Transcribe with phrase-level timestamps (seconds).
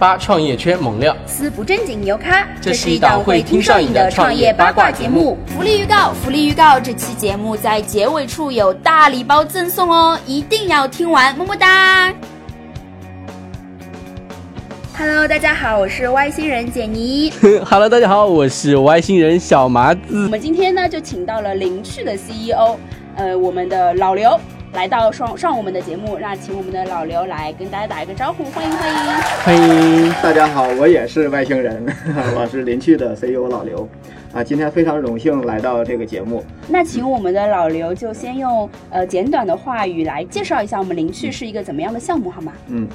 [0.00, 2.48] 八创业圈猛料，撕不正经牛咖。
[2.58, 5.36] 这是一档会听上瘾的创业八卦节目。
[5.46, 12.10] 福利预告，福利预告，这期节目在结尾处有大礼包赠送哦，一定要听完，么么哒。
[14.96, 17.30] Hello，大家好，我是外星人简妮。
[17.68, 20.30] Hello，大家好，我是外星人小麻子我。
[20.30, 22.78] 们今天呢就请到了灵趣的 CEO，
[23.16, 24.40] 呃，我们的老刘
[24.72, 29.22] 来到上上我们的节目，那请我们的老刘来跟大家打一个招呼，欢迎欢迎。
[29.42, 31.84] 欢迎，大家好，我也是外星人，
[32.36, 33.88] 我是林趣的 CEO 老刘，
[34.32, 36.44] 啊，今天非常荣幸来到这个节目。
[36.68, 42.52] 那请我们的老刘就先用呃简短的话语来介绍一下我们林趣是一个怎么样的项目，好吗？
[42.68, 42.86] 嗯，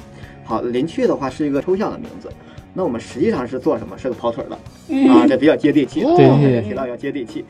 [0.44, 2.30] 好，林趣的话是一个抽象的名字，
[2.76, 3.96] 那我们实际上是做什么？
[3.96, 6.02] 是个跑腿儿的啊，这比较接地气。
[6.02, 7.42] 对啊这提到要接地气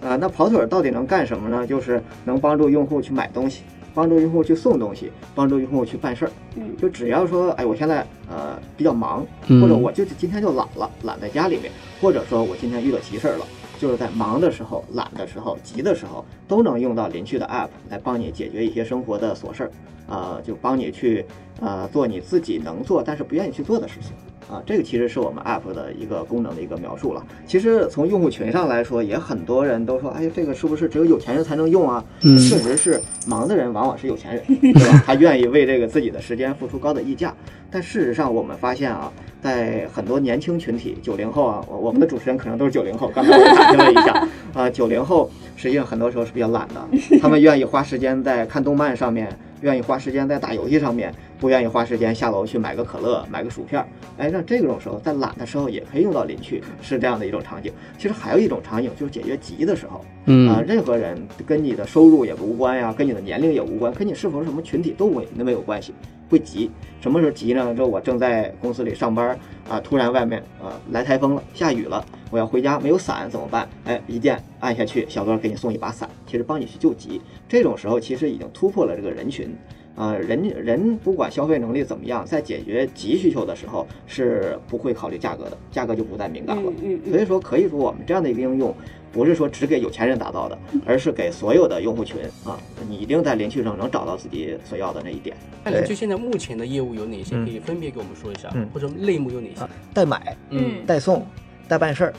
[0.00, 1.66] 啊啊，那跑腿儿到底能干什么呢？
[1.66, 6.30] 就是能帮助用户去买东西，帮助用户去送东西，帮助用户去办事儿。
[6.54, 13.44] 嗯就只要说，哎，我现在呃比较忙，嗯或者我就是今天就懒了，懒在家里面，或者说我今天遇到急事儿了，
[13.80, 19.70] 就是在忙的时候、懒的时候、急的时候，都能用到林趣的 app 来帮你解决一些生活的琐事儿，
[20.08, 21.24] 啊、就帮你去
[21.60, 24.12] 呃做你自己能做但是不愿意去做的事情。
[24.48, 27.26] 啊，这个其实是我们 app 的一个功能的一个描述了。
[27.48, 32.04] 其实从用户群上来说，也很多人都说，哎呀，这个是不是只有有钱人才能用啊？
[32.22, 35.02] 嗯确实是，忙的人往往是有钱人，对吧？
[35.04, 37.34] 他愿意为这个自己的时间付出高的溢价。
[37.72, 49.28] 但事实上，我们发现啊，在很多年轻群体，九零后啊，我我们的主持人可能都是九零后，刚才我也打听了一下，啊，九零后实际上很多时候是比较懒的，他们愿意花时间在看动漫上面，
[49.60, 53.86] 愿意花时间在打游戏上面，不愿意花时间下楼去买个可乐、买个薯片儿。
[54.18, 57.72] 哎，那这种时候在懒的时候也可以用到邻去，是这样的一种场景。
[57.98, 65.94] 其实还有一种场景就是解决急的时候，嗯啊、嗯任何人跟你的收入也无关呀，跟你的年龄也无关，跟你是否是什么群体都没没有关系。
[66.28, 66.70] 会急，
[67.00, 67.72] 什么时候急呢？
[67.72, 69.38] 就我正在公司里上班
[69.68, 73.68] 啊，突然外面啊来台风了，下雨了，我要回家没有伞怎么办？
[73.84, 77.20] 哎，一键按下去，小哥给你送一把伞，其实帮你去救急。
[77.48, 79.54] 这种时候其实已经突破了这个人群。
[79.96, 86.70] 啊、人人不管消费能力怎么样，在解决急需求的时候是不会考虑价格的，价格就不再敏感了。
[86.82, 88.74] 嗯嗯所以说，可以说我们这样的一个应用，
[89.10, 95.34] 不是说只给有钱人打造的，而是给所有的用户群啊，你一定在林趣上能找到自己所要的那一点。
[95.64, 97.34] 那邻居现在目前的业务有哪些？
[97.34, 99.62] 嗯可以分别给我们说一下，嗯或者类目有哪些？
[99.62, 101.24] 啊，代买、嗯代送、
[101.66, 102.12] 代办事儿，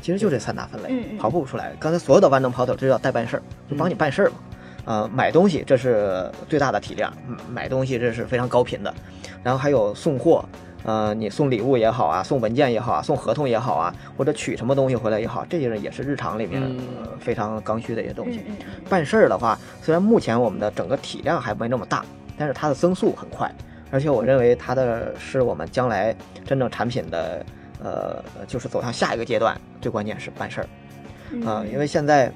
[0.00, 1.76] 其实就这三大分类，嗯嗯跑不出来。
[1.78, 4.36] 刚才所有的万能跑腿这叫代办事儿，就帮你办事儿嘛。
[4.88, 8.92] 呃，买东西这是最大的体量，嗯买东西这是非常高频的。
[9.42, 10.42] 然后还有送货，
[10.82, 16.62] 呃，你送礼物也好啊，送文件也好啊，送合同也好啊，或者取什么东西回来也好，这些也是日常里面、
[17.20, 18.40] 非常刚需的一些东西。
[18.88, 22.02] 办事儿的话，虽然目前我们的整个体量还没那么大，
[22.38, 23.54] 但是它的增速很快，
[23.90, 26.16] 而且我认为它的是我们将来
[26.46, 27.44] 真正产品的，
[27.84, 30.66] 呃，就是走向下一个阶段，最关键是办事儿
[31.30, 32.32] 嗯啊、因为现在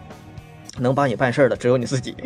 [0.78, 2.16] 能帮你办事儿的只有你自己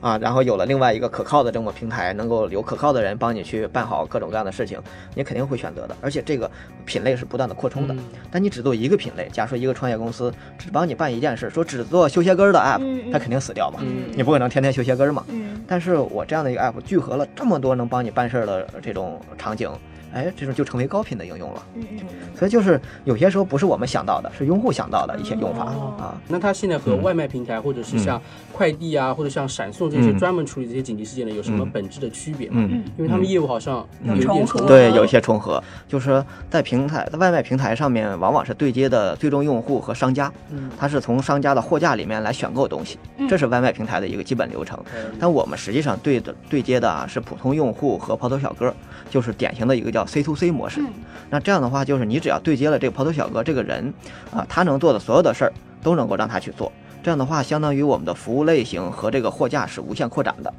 [0.00, 4.78] 啊，然后有了另外一个可靠的这么平台，能够有可靠的人帮你去办好各种各样的事情，
[5.14, 6.50] 你肯定会选择的，而且这个
[6.84, 7.94] 品类是不断的扩充的。
[7.94, 8.00] 嗯
[8.30, 15.24] 但你只做一个品类，假如说一个创业公司只帮你办一件事，说只做修鞋跟儿的 app，、它肯定死掉嘛，嗯你不可能天天修鞋跟儿嘛。
[15.28, 19.70] 嗯但是我这样的一个 app 聚合了这么多能帮你办事儿的这种场景，
[20.14, 21.62] 哎，这种就成为高频的应用了。
[21.74, 21.98] 嗯嗯
[22.36, 26.14] 所以就是有些时候不是我们想到的，是用户想到的一些用法、哦啊。
[26.28, 28.20] 那它现在和嗯外卖平台，或者是像
[28.52, 32.54] 快递啊，或者像闪送这些嗯专门处理这些紧急事件的，有什么嗯本质的区别吗？
[32.70, 34.66] 嗯，因为他们业务好像有有重合点重合。
[34.66, 44.78] 对，有一些重合，就是说在平台、在外卖平台上面，往往是对接的最终用户和商家，嗯它是从商家的货架里面来选购东西，嗯这是外卖平台的一个基本流程。
[44.94, 48.72] 嗯但我们实际上对的对接的啊是普通用户和跑腿小哥，
[49.10, 50.80] 就是典型的一个叫 C to C 模式。
[50.80, 50.92] 嗯
[51.30, 53.92] 那这样的话，就是你只要对接了这个跑腿小哥这个人
[54.32, 56.70] 啊，他能做的所有的事儿都能够让他去做。
[57.02, 60.54] 这样的话，相当于我们的服务类型和这个货架是无限扩展的。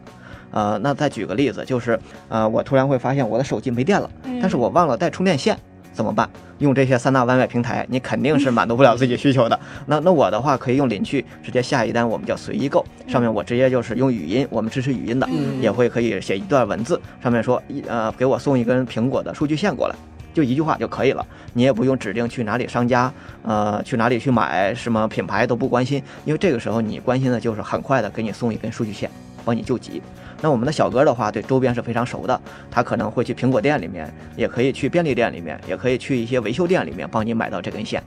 [0.52, 1.98] 呃，那再举个例子，就是
[2.28, 5.58] 呃，我突然会发现我的手机没电了，嗯但是我忘了带充电线，
[5.96, 6.30] 怎么办？
[6.60, 9.58] 用这些三大外卖平台，你肯定是满足不了自己需求的。
[9.88, 19.96] 那那我的话可以用领去直接下一单，我们叫随意购，上面我直接就是用语音，我们支持语音的，嗯也会可以写一段文字，上面说一呃给我送一根苹果的数据线过来。
[20.34, 23.10] 就一句话就可以了，你也不用指定去哪里商家，
[23.42, 29.10] 呃，去哪里去买，什么品牌都不关心，因为这个时候你关心的就是很快的给你送一根数据线，
[29.46, 30.02] 帮你救急。
[30.46, 32.40] 那我们的小哥的话，对周边是非常熟的，
[32.70, 38.00] 他可能会去苹果店里面，也可以去便利店里面，也可以去一些维修店里面帮你买到这根线。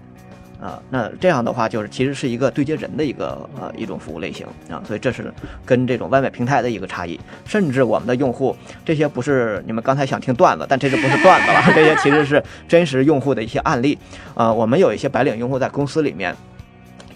[0.60, 7.18] 啊，那这样的话就是其实是一个对接人的一个呃一种服务类型啊，所以这是跟这种外卖平台的一个差异。
[7.44, 13.98] 甚至我们的用户这些不是你们刚才想听段子，但这是不是段子了，这些其实是真实用户的一些案例。
[14.36, 16.32] 啊，我们有一些白领用户在公司里面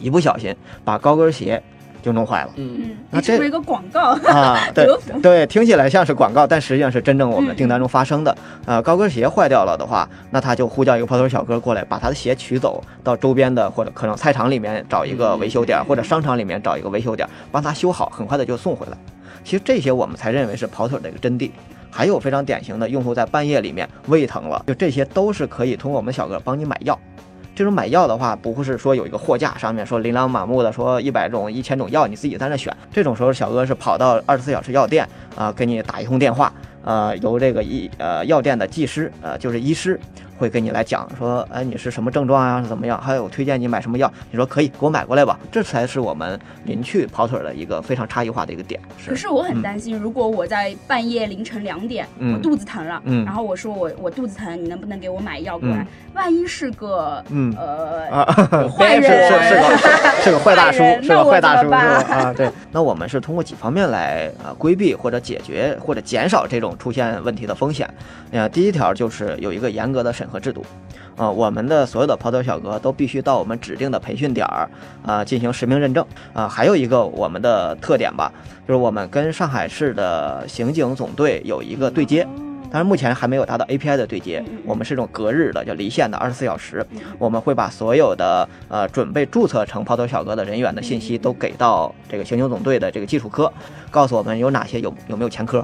[0.01, 0.53] 一不小心
[0.85, 1.63] 把高跟鞋
[2.03, 2.51] 就弄坏了。
[2.57, 4.87] 嗯，嗯，那这是一个广告，啊， 对
[5.23, 8.37] 对，听起来像是广告，但实际上是真正我们订单中发生的。
[8.67, 18.99] 呃，高跟鞋坏掉了的话，那他就呼叫一个跑腿小哥过来，把他的鞋取走，到周边的或者可能菜场里面找一个维修点，或者商场里面找一个维修点，帮他修好，很快的就送回来。
[19.45, 21.51] 其实这些我们才认为是跑腿的一个真谛。
[21.95, 26.99] 还有非常典型的用户在半夜里面胃疼了，就这些都是可以通过我们小哥帮你买药。
[27.55, 32.75] 这种买药的话，不会是说有一个货架上面说琳琅满目的说一百种、一千种药，你自己在那选。
[32.93, 35.07] 这种时候，小哥是跑到二十四小时药店
[35.37, 36.53] 啊、给你打一通电话，
[36.83, 39.99] 呃，由这个医呃药店的技师，呃，就是医师
[40.43, 43.01] 会跟你来讲说，哎，你是什么症状啊，是怎么样？
[43.01, 44.13] 还有推荐你买什么药？
[44.33, 45.39] 你说可以，给我买过来吧。
[45.53, 48.81] 这才是我们临去跑腿的一个非常差异化的一个点。
[49.07, 55.87] 可是我很担心，如果我在半夜凌晨两点，嗯我肚子疼了，嗯然后我说我我肚子疼，你能不能给我买药过来？
[56.13, 58.25] 万一是个嗯呃啊，
[58.69, 61.79] 坏是人，是是个 是个坏大叔，是个坏大叔吧？
[61.79, 62.51] 啊，对。
[62.73, 67.89] 那我们是通过几方面来啊规避或者解决或者减少这种出现问题的风险。
[68.31, 70.65] 呃，第一条就是有一个严格的审核制度。
[71.15, 74.69] 啊、我们的所有的跑腿小哥都必须到我们指定的培训点儿
[75.05, 78.33] 啊、进行实名认证啊、还有一个我们的特点吧，
[78.67, 82.27] 就是我们跟上海市的刑警总队有一个对接。
[82.75, 86.85] 但是，目前还没有达到 API 的对接我们是这种隔日的，叫离线的，二十四小时。
[87.19, 93.53] 我们会把所有的呃准备注册成跑腿小哥的人员的信息都给到这个刑警总队的这个技术科，
[93.91, 95.63] 告诉我们有哪些有有没有前科，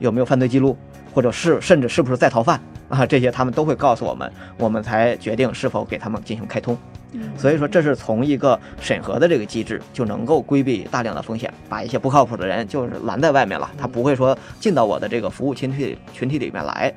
[0.00, 0.76] 有没有犯罪记录，
[1.14, 2.60] 或者是甚至是不是在逃犯
[2.90, 6.76] 啊，这些他们都会告诉我们，我们才决定是否给他们进行开通。
[7.12, 16.92] 嗯所以说，这是从一个审核的这个机制，就能够规避大量的风险，把一些不靠谱的人就是拦在外面了，他不会说进到我的这个服务群体群体里面来，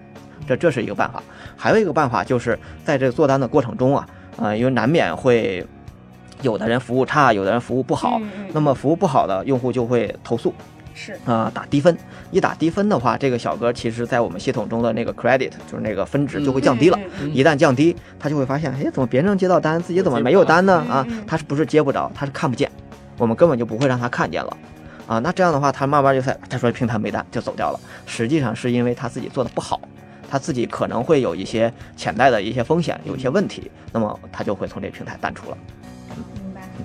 [0.48, 1.24] 这这是一个办法。
[1.56, 4.08] 还有一个办法就是在这个做单的过程中啊，
[4.38, 5.66] 呃，因为难免会
[6.44, 10.54] 有的人服务差，有的人服务不好，那么服务不好的用户就会投诉，
[10.94, 11.98] 是啊、打低分。
[12.32, 17.00] 一打低分的话，这个小哥其实在我们系统中的那个 credit 就是那个分值就会降低了。
[17.32, 20.84] 一旦降低，他就会发现，哎，怎么别人能接到单，自己怎么没有单呢？
[20.90, 22.12] 啊他是不是接不着？
[22.16, 22.72] 他是看不见，
[23.18, 24.58] 我们根本就不会让他看见了。
[25.06, 29.82] 啊，那这样的话，他慢慢就在他说平台没单就走掉了，实际上是因为他自己做的不好，
[30.30, 35.58] 他自己可能会有一些潜在的一些风险，有一些问题，那么他就会从这平台淡出了。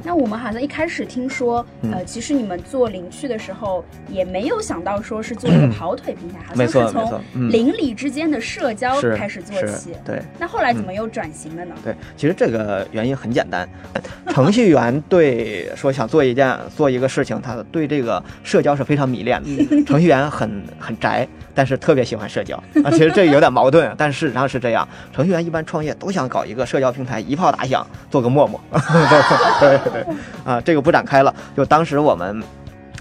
[0.05, 9.91] 那我们好像一开始听说，嗯呃，其实你们做领趣的时候，也没有想到说是做一个跑腿平台，好像是从邻里之间的社交开始做起。
[10.05, 10.23] 对。
[10.39, 11.75] 那后来怎么又转型了呢？
[11.85, 13.69] 对，其实这个原因很简单，
[14.29, 19.85] 程序员对说想做一件做一个事情，他对这个社交是非常迷恋的。
[19.85, 21.27] 程序员很很宅，
[21.59, 22.91] 但是特别喜欢社交啊。
[22.93, 24.87] 其实这有点矛盾，但事实上是这样。
[25.13, 28.61] 程序员一般创业都想搞一个社交平台，一炮打响，做个陌陌。
[29.59, 30.15] 对对对，
[30.45, 31.35] 啊，这个不展开了。
[31.57, 32.41] 就当时我们。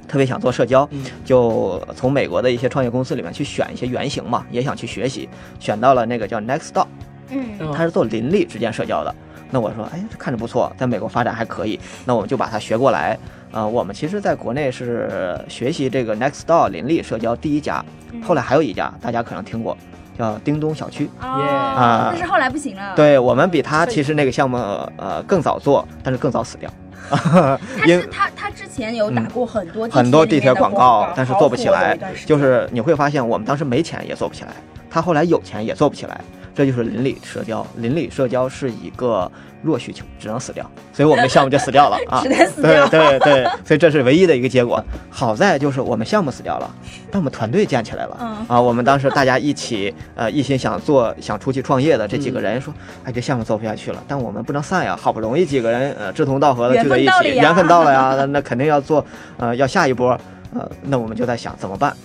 [0.10, 5.28] 特别想做社交，嗯就从美国的一些创业公司里面去选一些原型嘛，也想去学习，
[5.60, 6.86] 选到了那个叫 Nextdoor，
[7.30, 9.14] 嗯嗯他是做邻里之间社交的。
[9.52, 13.18] 那我说，哎，这看着不错，在美国发展还可以，那我们就把它学过来。
[13.52, 19.76] 呃，我们其实在国内是学习这个 Nextdoor 林立社交第一家，嗯后来还有一家，大家可能听过，
[20.18, 21.10] 叫叮咚小区。
[21.22, 24.58] 哦，啊但是后来不行了。，对我们比他其实那个项目
[24.98, 26.70] 呃更早做，但是更早死掉，
[27.10, 31.98] 他因是他他之前有打过很多很多地铁广广告，但是做不起来。
[32.26, 34.50] 就就是是你会发现，我们当时没钱也做不起来，
[34.90, 36.20] 他后来有钱也做不起来，
[36.58, 37.64] 这就是邻里社交。
[37.76, 42.30] 邻里社交是一个弱需求，只能死掉，所以我们的项目就死掉了 啊只。
[42.30, 42.88] 能死掉。
[42.88, 44.84] 对对对，所以这是唯一的一个结果。
[45.12, 46.76] 好在就是我们项目死掉了，
[47.12, 48.18] 但我们团队建起来了。
[48.20, 52.74] 嗯啊，我们当时大家一起呃一心想做想出去创业的这几个人说，
[53.04, 59.06] 哎这项目做不下去了，但我们不能散呀，好不容易几个人呃志同道合的聚在一起，缘分到了呀缘分到了呀，那那肯定要做
[59.38, 60.20] 呃要下一波，
[60.56, 61.96] 呃那我们就在想怎么办。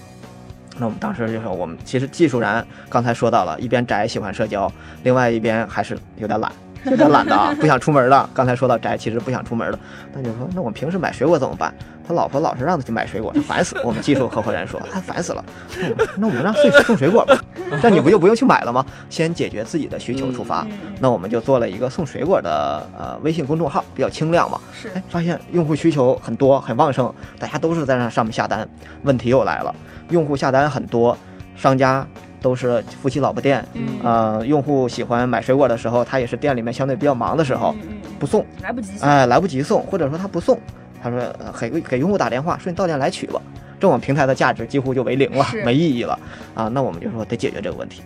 [0.78, 6.50] 那我们当时就说，我们其实技术员刚才说到了，一边宅喜欢社交，另外一边还是有点懒，
[6.90, 8.28] 有点懒的啊，不想出门了。
[8.34, 9.78] 刚才说到宅，其实不想出门了。
[10.12, 11.72] 那就说，那我们平时买水果怎么办？
[12.06, 13.76] 他老婆老是让他去买水果，他烦死。
[13.84, 15.44] 我们技术合伙人说，他烦死了。
[15.80, 17.38] 嗯那我们让碎送水果吧，
[17.80, 18.84] 这样你不就不用去买了吗？
[19.08, 20.66] 先解决自己的需求出发。
[20.98, 24.58] 那我们就做了一个送水果的呃微信公众号，比较清亮嘛。
[24.72, 28.68] 是哎，发现用户需求很多很旺盛，大家都是在那上面下单。
[29.04, 29.72] 问题又来了，
[30.10, 31.16] 用户下单很多，
[31.54, 32.04] 商家
[32.42, 37.75] 都是夫妻老婆店，嗯呃，用户喜欢买水果的时候，他也是店里面相对比较忙的时候，
[38.18, 39.08] 不送，来不及送。
[39.08, 40.58] 哎，来不及送，或者说他不送，
[41.02, 43.40] 他说呃给给用户打电话说你到店来取吧，
[43.80, 46.18] 这我们平台的价值几乎就为零了，没意义了
[46.54, 46.68] 啊。
[46.68, 48.02] 那我们就说得解决这个问题。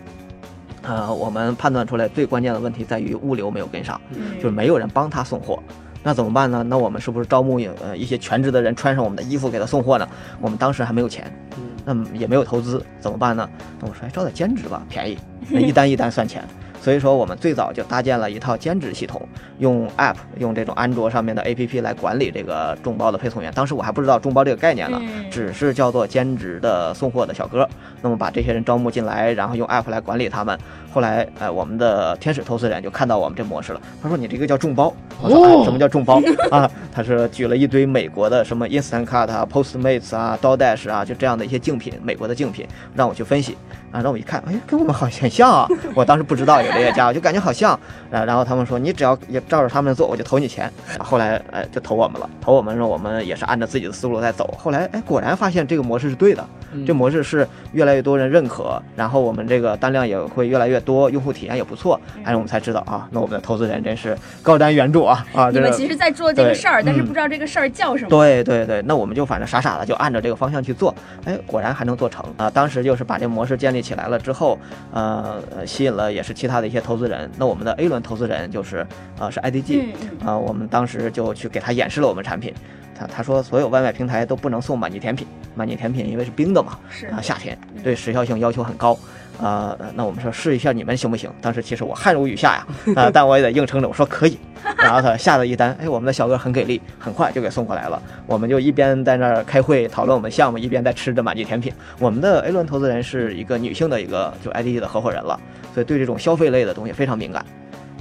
[0.83, 5.61] 呃，我们判断出来最关键的问题在于物流没有跟上，嗯就是没有人帮他送货。
[6.01, 6.63] 那怎么办呢？
[6.63, 10.07] 那我们是不是招募呃一些全职的人穿上我们的衣服给他送货呢？
[10.39, 13.49] 我们当时还没有钱，嗯，那么也没有投资，怎么办呢？
[13.79, 15.17] 那我说，哎，招点兼职吧，便宜，
[15.49, 16.43] 那一单一单算钱。
[16.79, 19.21] 所以说，我们最早就搭建了一套兼职系统，
[19.59, 23.51] 用 App 用这种安卓上面的 APP 来管理这个众包的配送员。
[23.53, 27.67] 当时我还不知道众包这个概念呢，嗯只是叫做兼职的送货的小哥。
[28.01, 30.57] 那么把这些人招募进来，然后用 App 来管理他们。
[30.97, 43.55] 后来，呃，我们的天使投资人就看到我们这模式了，他说：“你这个叫众包。”我说：“哦哎，什么叫众包 啊？”他是举了一堆美国的什么 Instacart 啊、Postmates 啊、DoorDash 啊，就这样的一些竞品，美国的竞品，让我去分析
[43.91, 45.67] 啊，让我一看，哎，跟我们好像很像啊。
[45.93, 47.79] 我当时不知道有这些家，我就感觉好像。
[48.09, 50.71] 啊， 然后他们说你只要也照着他们做，我就投你钱。
[50.97, 54.51] 后来哎就投我们了，投我们说我们也是按照自己的思路在走。
[54.57, 65.49] 后来哎果然发现这个模式是对的，嗯这模式是越来越多人认可，然后我们这个单量也会越来越多，用户体验也不错，哎我们才知道啊，那我们的投资人真是高瞻远瞩啊啊！
[65.51, 68.09] 你们其实在做这个事儿，但是不知道这个事儿叫什么。
[68.09, 72.49] 对对对，那我们就反正傻傻的就按照这个方向去做，哎，果然还能做成啊！
[72.49, 74.57] 当时就是把这模式建立起来了之后，
[74.93, 77.29] 呃，呃吸引了也是其他的一些投资人。
[77.37, 78.87] 那我们的 A 轮投资人就是
[79.19, 79.87] 呃是 IDG，
[80.25, 82.53] 啊、我们当时就去给他演示了我们产品。
[82.99, 88.97] 他他说所有外卖平台都不能送满级甜品，满级甜品因为是冰的嘛，是啊，夏天对时效性要求很高。
[89.41, 91.29] 啊、那我们说试一下你们行不行？
[91.41, 94.37] 当时其实我汗如雨下呀， 啊、但我也得硬撑着，我说可以。
[94.77, 98.01] 然后他下了一单，哎，我们的小哥很给力，很快就给送过来了。
[98.25, 101.71] 我们就一边在那儿开会讨论我们项目，一边在吃着满记甜品。
[101.99, 105.39] 我们的 A 轮投资人是一个女性的一个就 IDG 的合伙人了，
[105.73, 107.45] 所以对这种消费类的东西非常敏感，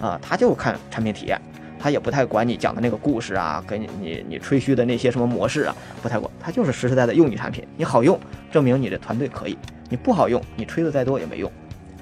[0.00, 1.40] 啊、他就看产品体验。
[1.78, 8.18] 他也不太管你讲的那个故事啊，跟你你你吹嘘的那些什么模式啊，不太管，他就是实实在在用你产品，你好用，
[8.50, 9.54] 证明你的团队可以；
[9.88, 11.50] 你不好用，你吹的再多也没用。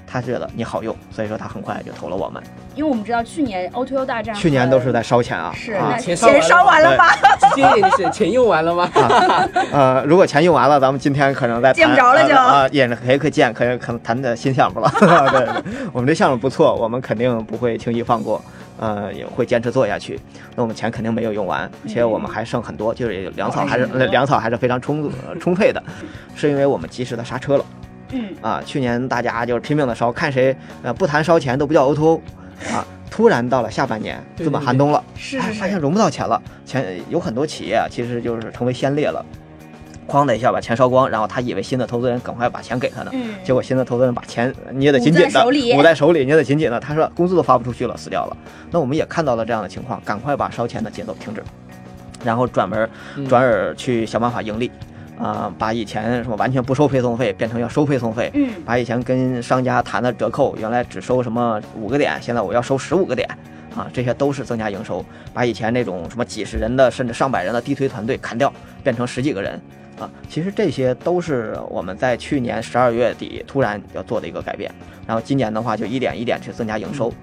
[0.07, 2.41] 他觉得你好用，所以说他很快就投了我们。
[2.75, 7.05] 因为我们知道去年 O2O 大战去年都是在烧钱啊，啊是那钱钱烧烧完了吗？
[7.49, 8.89] 直接一点就是钱用完了吗？
[8.93, 14.89] 啊，呃，如果钱用完了，咱们今天可能在见不着了就啊，也可以可以见，可以可能谈的新项目了。
[14.99, 18.41] 对对，我们这项目不错，我们肯定不会轻易放过，
[18.79, 20.19] 呃，也会坚持做下去。
[20.55, 25.81] 那我们钱肯定没有用完，而且我们还剩很多，就是粮草还是粮草还是非常充足呃 充沛的，
[26.35, 27.65] 是因为我们及时的刹车了。
[28.11, 32.19] 嗯，啊，去年大家就是拼命的烧，看谁呃不谈烧钱都不叫 O2O
[32.73, 32.85] 啊。
[33.09, 39.25] 突然到了下半年，资本寒冬了，哎，是发现融不到钱了，钱有很多企业啊，其实就是成为先烈了，
[40.07, 45.45] 哐的一下把钱烧光，然后他以为新的投资人赶快把钱给他呢，嗯，结果新的投资人把钱捏得紧紧的
[45.77, 48.37] 捂在手里捏得紧紧的，他说工资都发不出去了，死掉了。
[48.71, 51.43] 那我们也看到了这样的情况，赶快把烧钱的节奏停止，
[52.23, 54.69] 然后转门嗯转而去想办法盈利，
[55.17, 63.27] 啊、把以前什么完全不收配送费变成要收配送费，嗯，把以前跟商家谈的折扣，原来只收什么五个点，现在我要收十五个点，
[63.75, 65.03] 啊，这些都是增加营收。
[65.33, 68.51] 把以前那种什么几十人的甚至上百人的地推团队砍掉，
[68.83, 69.59] 变成十几个人，
[69.99, 74.69] 啊，其实这些都是我们在去年十二月底突然要做的一个改变。
[75.07, 77.13] 然后今年的话，就一点一点去增加营收。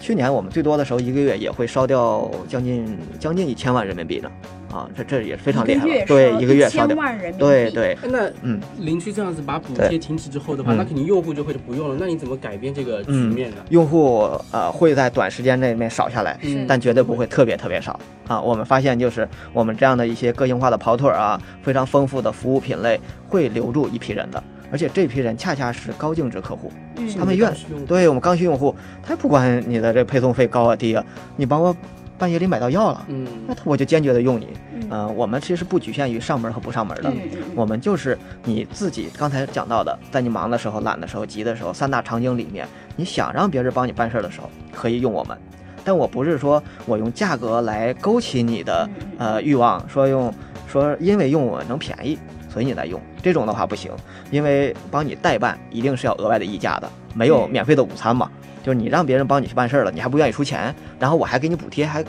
[0.00, 4.30] 去年我们最多的时候，一个月也会烧掉将近将近一千万人民币呢，
[4.72, 6.06] 啊，这这也是非常厉害了。
[6.06, 8.60] 对，一个月烧掉，千万人，对，对，那嗯。
[8.78, 11.96] 邻居这样子把补贴停止之后的话，嗯那肯定用户就会不用了。
[11.98, 13.56] 那你怎么改变这个局面呢？
[13.68, 18.40] 用户呃会在短时间内面少下来，嗯但绝对不会特别特别少啊。
[18.40, 22.98] 我们发现就是我们这样的一些个性化的跑腿儿啊，非常丰富的服务品类
[23.28, 27.52] 会留住一批人的，而且这批人恰恰是高净值客户，嗯，他们愿
[27.86, 31.04] 对我们刚需用户，他不管你的这配送费高啊低啊，
[31.36, 31.76] 你帮我
[32.20, 34.48] 半夜里买到药了，嗯，那我就坚决的用你。
[34.74, 34.86] 嗯。
[34.90, 37.10] 呃，我们其实不局限于上门和不上门的，
[37.54, 45.34] 我们就是你自己刚才讲到的，在你忙的时候、懒的时候、急的时候，三大场景里面，你想让别人帮你办事儿的时候，可以用我们。
[45.82, 48.86] 但我不是说我用价格来勾起你的
[49.16, 50.34] 呃欲望，说用
[50.68, 52.18] 说因为用我能便宜，
[52.52, 53.90] 所以你在用，这种的话不行，
[54.30, 58.30] 因为帮你代办一定是要额外的溢价的，没有嗯免费的午餐嘛。
[58.62, 62.04] 就是你让别人帮你去办事儿了，你还不愿意出钱，然后我还给你补贴，还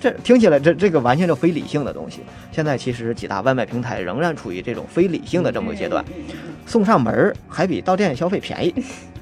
[0.00, 2.20] 这听起来这这个完全就非理性的东西。
[2.52, 6.04] 现在其实几大外卖平台仍然处于这种非理性的这么个阶段，
[6.64, 8.72] 送上门儿还比到店消费便宜，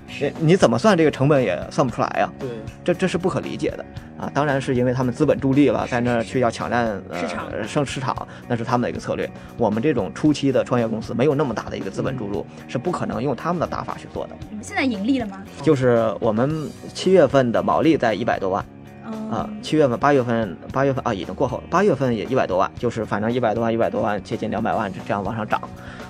[0.06, 2.48] 这你怎么算这个成本也算不出来呀、对，
[2.84, 3.84] 这这是不可理解的。
[4.16, 4.30] 啊！
[4.32, 7.48] 当然是因为他们资本助力了，在那儿去要抢占呃市场。
[7.66, 9.28] 胜市场，那是他们的一个策略。
[9.56, 14.36] 我们这种初期的创业公司没有那么大的一个资本注入，是不可能用他们的打法去做的。
[14.50, 15.42] 你们现在盈利了吗？
[15.62, 18.64] 就是我们七月份的毛利在一百多万，
[19.04, 19.10] 哦。
[19.32, 25.60] 啊，七月份、八月份、八月份啊已经过后了，八月份也一百多万，就是反正一百多万、一百多万，接近两百万这样往上涨，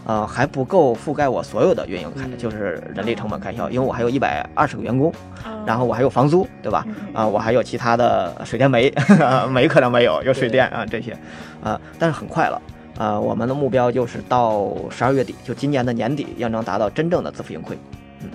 [0.06, 5.10] 呃，还不够覆盖我所有的运营开，嗯就是人力成本开销，因为我还有一百二十个员工，
[5.44, 6.86] 哦然后我还有房租，对吧？
[7.14, 8.92] 啊，我还有其他的水电煤，
[9.50, 11.16] 煤可能没有，有水电啊这些，
[11.62, 12.60] 啊，但是很快了。
[12.98, 17.76] 呃，我们的目标就是到十二月底，就今年的年底，要能达到真正的自负盈亏。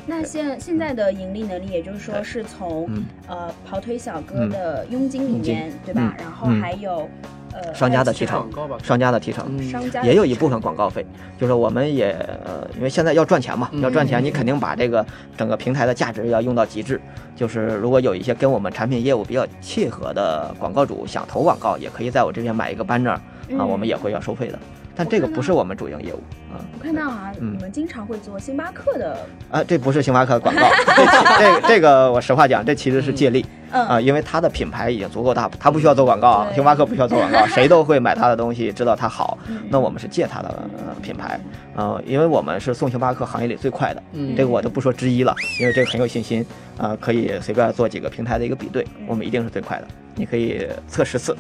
[0.10, 3.06] 那现现在的盈利能力，也就是说是从嗯。
[3.28, 6.02] 呃跑腿小哥的佣金里面，对吧？
[6.02, 6.14] 嗯。
[6.18, 6.60] 然后嗯。
[6.60, 7.08] 还有
[7.54, 8.50] 呃商家的提成
[8.82, 9.70] 商家的提成，嗯。
[9.70, 11.06] 商家的提成也有一部分广告费，
[11.38, 12.10] 就是我们也
[12.44, 13.82] 呃，因为现在要赚钱嘛，嗯。
[13.82, 15.06] 要赚钱，你肯定把这个
[15.38, 17.00] 整个平台的价值要用到极致。
[17.36, 23.60] 就是如果有一些跟我们产品业务比较契合的广告主想投广告，也可以在我这边买一个 banner 啊，嗯。
[23.60, 24.58] 我们也会要收费的。
[25.00, 26.18] 但这个不是我们主营业务
[26.52, 29.18] 啊我看到啊，嗯你们经常会做星巴克的，
[29.50, 30.62] 啊，这不是星巴克的广告，
[30.94, 31.06] 这
[31.40, 39.38] 这个这个我实话讲，这其实是借力嗯啊，因为它的品牌已经足够大，它不需要做广告，啊 星巴克不需要做广告，谁都会买它的东西，知道它好。
[39.48, 40.50] 嗯那我们是借它的
[40.86, 41.40] 呃品牌，
[41.78, 46.46] 啊，因为我们是送星巴克行业里最快的，嗯这个我就不说之一了，因为这个很有信心，
[46.78, 49.88] 啊，可以随便做几个平台的一个比对，我们一定是最快的。
[50.16, 51.32] 你可以测十次，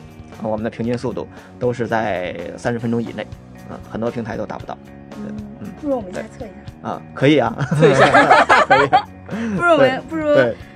[0.42, 1.28] 啊，我们的平均速度
[1.60, 3.28] 都是在三十分钟以内，
[3.70, 4.78] 啊，很多平台都达不到，
[5.18, 5.28] 嗯
[5.62, 8.88] 嗯不如我们再测一下，啊，可以啊， 可以，
[9.56, 10.26] 不如我们不如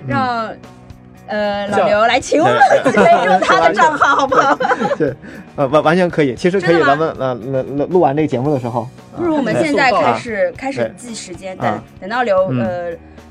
[0.07, 0.49] 让
[1.27, 2.55] 呃老刘来请我们
[3.25, 4.57] 用他的账号，好不好？
[4.97, 5.13] 对，
[5.55, 12.89] 呃，完完全可以，其实可以，咱们呃录录录完这个节目的时候，不如我们现在开始开始对记时间，啊等等到刘嗯呃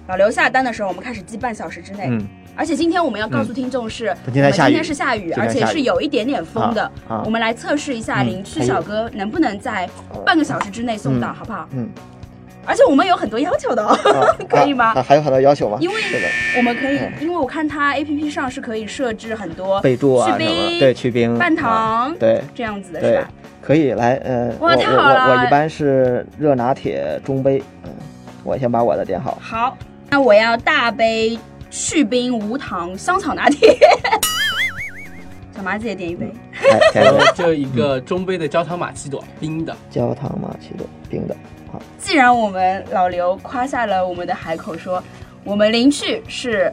[0.08, 2.06] 老刘下单的时候，我们开始记半小时之内。
[2.08, 6.82] 嗯，而且今天我们要告诉听众是，今天下雨我们今天是下雨，而且是有一点点风的。
[7.08, 9.88] 啊啊我们来测试一下嗯林区小哥能不能在
[10.24, 11.68] 半个小时之内送到，嗯好不好？
[11.72, 11.88] 嗯，
[12.66, 15.78] 而且我们有很多要求的哦， 啊可以吗啊还有很多要求吗？
[15.80, 15.96] 因为。
[16.56, 23.28] 我们可以嗯，因为我看它 A P P 上是可以设置很多备注啊去什么，冰对，去冰、半啊糖对这样子的是吧？，
[23.62, 27.90] 可以来，呃，哇太好了我我一般是热拿铁中杯，嗯，
[28.44, 29.76] 我先把我的点好，好，
[30.10, 31.38] 那我要大杯
[31.72, 33.76] 去冰无糖香草拿铁。
[35.56, 36.32] 小麻子也点一杯。
[36.52, 41.34] 来，加油， 这一个中杯的焦糖玛奇朵，冰的，焦糖玛奇朵冰的，
[41.72, 45.02] 好，既然我们老刘夸下了我们的海口说，
[45.44, 46.72] 我们林去是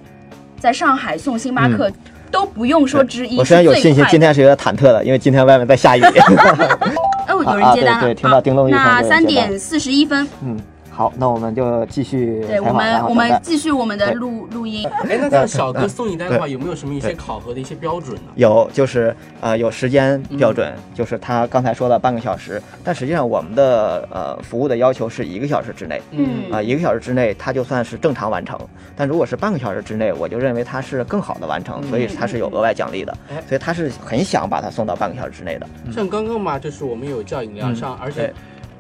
[0.60, 1.92] 在上海送星巴克、
[2.32, 6.02] 都不用说之一，嗯我虽然有信心，今天是有点忐忑的，因为今天外面在下雨，
[7.28, 8.02] 哦有人接单了，啊。
[8.02, 10.58] 对对听到叮咚一声好那三点四十一分，嗯，
[11.00, 14.86] 好，那我们就继续对我们我们继续我们的录录音。
[15.08, 18.24] 哎，那这样小哥送你单的话，有没有什么一些考核的一些标准呢？
[18.36, 20.84] 有，就是呃有时间标准，嗯。
[20.94, 26.52] 就是他刚才说的半个小时，但实际上我们的呃服务的要求是一个小时之内，嗯。
[26.52, 28.60] 啊、一个小时之内他就算是正常完成，
[28.94, 33.18] 但如果是半个小时之内，我就认为他是更好的完成，所以他是有额外奖励的。
[33.30, 35.66] 哎，所以他是很想把它送到半个小时之内的。
[35.94, 37.76] 像刚刚嘛，就是我们有叫饮料嗯。
[37.78, 38.34] 上，而且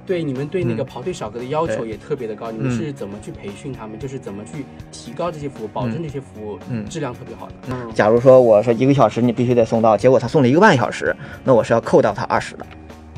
[0.09, 0.85] 对对你们对那个嗯。
[0.87, 2.73] 跑腿小哥的要求也特别的高，你们嗯。
[2.75, 3.99] 是怎么去培训他们？
[3.99, 6.83] 就是怎么去提高这些服务，保证这些服务嗯。
[6.89, 7.53] 质量特别好的？
[7.69, 12.65] 嗯，假如说我说一个小时你必须得送到，结果他送了一个半小时，那我是要扣掉他二十的，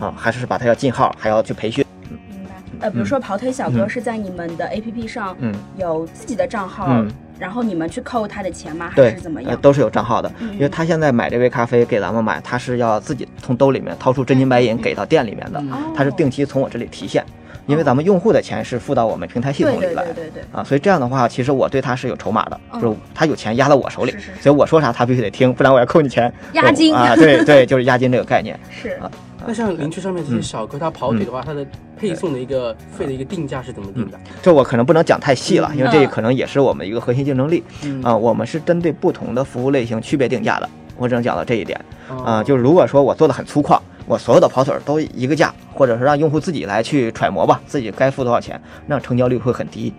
[0.06, 1.86] 啊，还是把他要进号，还要去培训。
[2.10, 2.51] 明白。
[2.82, 3.89] 呃，比如说跑腿小哥嗯。
[3.89, 7.10] 是在你们的 APP 上嗯，有自己的账号，嗯
[7.41, 8.91] 然后你们去扣他的钱吗？
[8.95, 9.60] 还是怎么，呃，样？
[9.62, 15.60] 都是有账号的，嗯因为他现在买这杯咖啡给咱们买，他是要自己从兜里面掏出真金白银给到店里面的，
[15.95, 17.25] 他是定期从我这里提现，
[17.65, 20.25] 因为咱们用户的钱是付到我们平台系统里来对对。
[20.25, 20.43] 对对。
[20.51, 26.32] 啊，所以这样的话，其实我对他是有筹码的，嗯就是他有钱压在我手里，所以我说啥他必须得听，不然我要扣你钱。
[26.54, 28.58] 押金啊，对对，就是押金这个概念。
[28.69, 29.10] 是啊
[29.45, 31.65] 那像林区上面这些小哥，他跑腿的话，他的
[31.97, 34.19] 配送的一个费的一个定价是怎么定的？
[34.41, 37.63] 这我可能不能讲太细了，因为这可能也是我们一个核心竞争力。
[37.84, 38.01] 嗯。
[38.04, 38.15] 啊。
[38.15, 41.80] 我们是针对不同的服务类型区别定价的，我只能讲到这一点。
[42.08, 42.39] 啊。
[42.39, 49.93] 哦就是如果说我做的很粗犷，我所有的跑腿都一个价，或者是让用户自己来去揣摩吧，自己该付多少钱，那成交率会很低。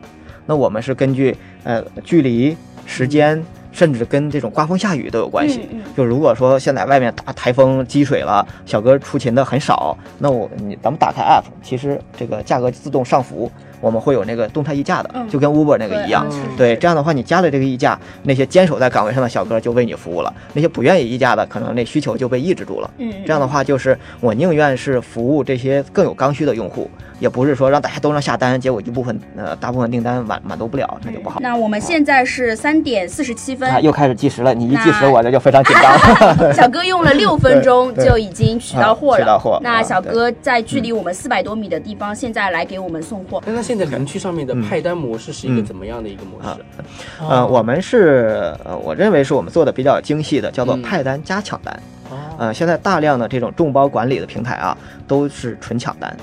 [0.47, 3.43] 那我们是根据呃距离、时间，
[3.73, 5.69] 甚至跟这种刮风下雨都有关系。
[5.97, 13.51] 就如果说现在外面大台风积水了，小哥出勤的很少，那我你咱们打开 app，其实这个价格自动上浮，
[13.83, 16.27] 我们会有那个动态议价的，嗯就跟 Uber 那个一样。
[16.57, 22.91] 对，这样的话，你加了这个议价，那些坚守在岗位上的小哥就为你服务了；那些不愿意议价的，可能那需求就被抑制住了。
[22.99, 31.41] 嗯，这样的话，就是我宁愿是服务这些更有刚需的用户，也不是说让大家都能下单，结果一部分呃大部分订单满满足不了，那就不好。
[31.41, 36.53] 那我们现在是三点四十七分， 啊，又开始计时了，你一计时我这 就非常紧张。
[36.55, 39.17] 小哥用了六分钟就已经取到货了。
[39.17, 43.43] 啊取到货那啊小哥在距离我们四百多米的地方，现在来给我们送货。
[43.73, 44.61] 现在园区上面的嗯。
[44.61, 45.65] 派单模式是一个嗯。
[45.65, 46.63] 怎么样的一个模式？
[47.27, 50.83] 呃，我们是呃，我认为是我们做的比较精细的，叫做嗯。
[50.83, 51.75] 派单加抢单。
[52.11, 54.77] 哦，呃，现在大量的这种众包管理的平台啊，
[55.09, 56.15] 都是纯抢单，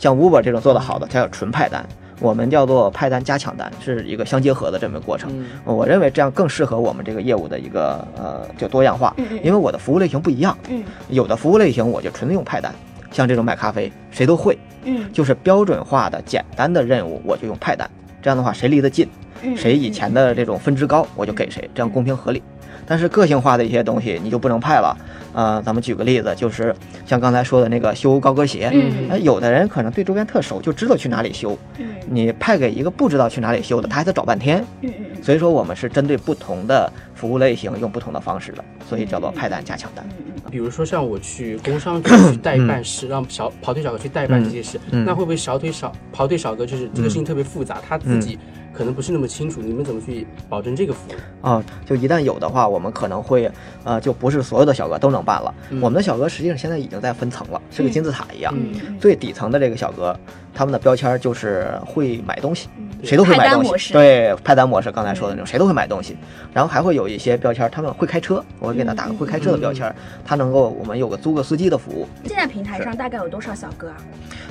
[0.00, 1.86] 像 Uber 这种做得好的，它叫纯派单，
[2.18, 5.30] 我们叫做派单加抢单，是一个相结合的这么一个过程。
[5.32, 5.46] 嗯。
[5.64, 9.14] 我认为这样更适合我们这个业务的一个呃就多样化，
[9.44, 10.82] 因为我的服务类型不一样，嗯。
[11.08, 12.74] 有的服务类型我就纯用派单，
[13.16, 15.10] 像这种买咖啡谁都会，嗯。
[15.10, 22.42] 就是标准化的简单的任务我就用派单，这样的话谁离得近，嗯，谁以前的这种分值高，我就给谁，这样公平合理。
[22.88, 24.96] 但是个性化的一些东西你就不能派了，
[25.32, 26.72] 呃，咱们举个例子，就是
[27.04, 29.10] 像刚才说的那个修高跟鞋，嗯。
[29.10, 31.88] 哎，有的人可能对周边特熟，就知道去哪里修，嗯。
[32.08, 34.64] 你派给一个不知道去哪里修的，他还得找半天。
[34.82, 40.06] 嗯嗯所以说我们是针对不同的服务类型用不同的方式的，所以叫做派单加强单。
[40.18, 45.04] 嗯比如说像我去工商局去代办事，让小跑腿小哥去代办这些事，嗯。
[45.04, 48.38] 那会不会小腿小跑腿小哥就是这个事情特别复杂，他自己
[48.76, 51.46] 可能不是那么清楚，你们怎么去保证这个服务？
[51.46, 53.50] 啊，就一旦有的话，我们可能会，
[53.84, 55.54] 呃，就不是所有的小哥都能办了。
[55.70, 58.54] 嗯我们的小哥实际上现在已经在分层了，是个金字塔一样。
[59.00, 60.14] 最底层的这个小哥，
[60.52, 63.48] 他们的标签就是会买东西，嗯谁都会买东西。
[63.48, 66.16] 派单模式对，派单模式，刚才说的那种，谁都会买东西。
[66.52, 72.06] 然后还会有一些标签，他们会开车，我给他打个会开车的标签，他能够我们有个租个司机的服务。
[72.24, 73.96] 现在平台上大概有多少小哥啊？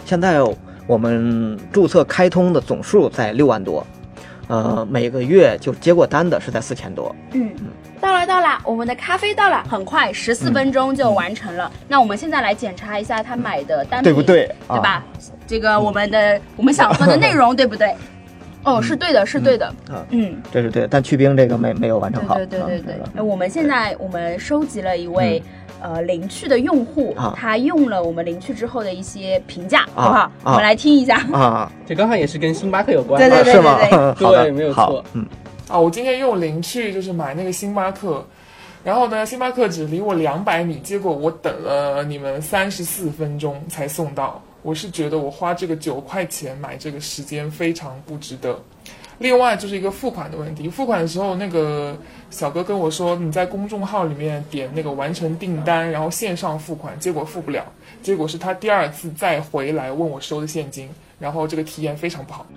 [0.05, 0.39] 现在
[0.87, 3.85] 我们注册开通的总数在六万多，
[4.47, 7.15] 呃，每个月就接过单的是在四千多。
[7.33, 7.51] 嗯，
[7.99, 11.71] 到了到了，我们的咖啡到了，很快十四分钟就完成了。
[11.87, 15.03] 那我们现在来检查一下他买的单品，对不对啊对吧？
[15.47, 17.95] 这个我们的我们想喝的内容 对不对？
[18.65, 19.67] 哦，是对的，是对的。
[19.89, 22.35] 啊，嗯，这是对的，但去冰这个没没有完成好。
[22.35, 23.09] 对对对对啊。
[23.15, 25.41] 呃我们现在我们收集了一位。
[25.81, 30.21] 呃，零趣的用户啊，他用了我们零趣之后的一些评价，啊好不好？
[30.21, 31.17] 啊我们来听一下。
[31.31, 34.15] 啊， 这刚好也是跟星巴克有关，对对对啊是吗？
[34.17, 35.23] 对 没有错嗯，
[35.67, 38.25] 啊，我今天用零去就是买那个星巴克，
[38.83, 44.41] 然后呢，星巴克只离我两百米，结果我等了你们三十四分钟才送到。
[44.65, 48.59] 我是觉得我花这个九块钱买这个时间非常不值得。
[49.19, 51.95] 另外就是一个付款的问题，付款的时候那个
[52.31, 57.63] 小哥跟我说你在公众号里面点那个完成订单，然后线上付款，结果付不了，
[58.01, 62.47] 结果是他第二次再回来问我收的现金，然后这个体验非常不好。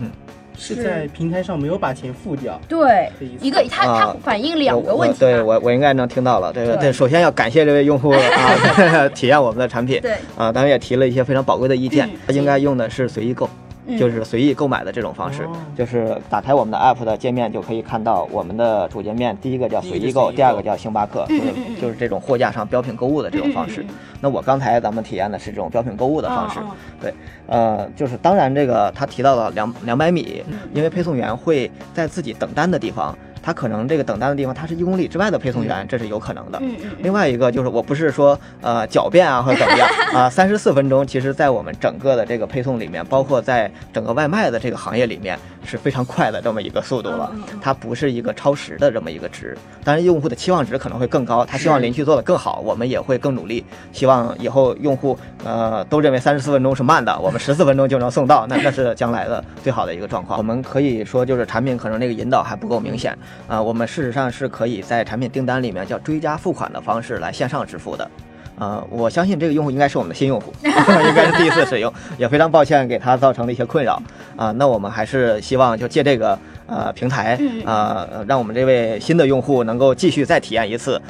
[0.00, 0.10] 嗯
[0.56, 2.60] 是在平台上没有把钱付掉。
[2.68, 6.52] 对一个他他啊反映两个问题对我我应该能听到了。
[6.52, 10.00] 这个对这首先要感谢这位用户啊 体验我们的产品。
[10.00, 13.48] 对啊，当然也提了一些非常宝贵的意见嗯，应该用的是随意购。
[13.86, 13.98] 嗯。
[13.98, 15.52] 就是随意购买的这种方式，哦。
[15.76, 23.84] 就是打开我们的 app 的界面就可以看到我们的主界面，第一个叫随意购，第二个叫星巴克，就是就是这种货架上标品购物的这种方式。
[24.20, 26.58] 那我刚才咱们体验的是这种标品购物的方式。
[27.00, 27.12] 对，
[27.46, 36.58] 呃，就是当然这个他提到了两两百米嗯，因为配送员会在自己等单的地方，他可能这个等单的地方他是一公里之外的配送员，这是有可能的。
[37.00, 47.30] 另外一个就是我不是说呃狡辩啊或者怎么样啊，三十四分钟，其实在我们整个的这个配送里面，包括在整个外卖的这个行业里面是非常快的这么一个速度了
[47.60, 49.54] 它不是一个超时的这么一个值。
[49.84, 60.38] 当然，用户的期望值可能会更高，他希望邻居做得更好，我们也会更努力，希望以后用户呃都认为三十四分钟是慢的，我们十四分钟就能送到，那那是将来的最好的一个状况。
[60.38, 68.10] 我们可以说就是产品可能那个引导还不够明显啊、我们事实上是可以在产品订单里面叫追加付款的方式来线上支付的。
[68.56, 74.00] 啊，我相信这个用户应该是我们的新用户， 应该是第一次使用，也非常抱歉给他造成的一些困扰
[74.36, 81.00] 啊、那我们还是希望就借这个呃平台嗯啊、呃让我们这位新的用户能够继续再体验一次。